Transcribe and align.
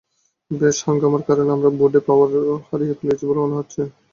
বেশ 0.51 0.77
হাঙ্গামার 0.85 1.23
কারণে, 1.27 1.51
আমরা 1.53 1.69
বোর্ডে 1.79 1.99
পাওয়ার 2.07 2.29
হারিয়েছি 2.67 3.03
বলে 3.29 3.39
মনে 3.43 3.57
হচ্ছে। 3.59 3.81